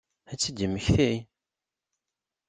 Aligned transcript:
Ad 0.31 0.37
tt-id-yemmekti? 0.37 1.11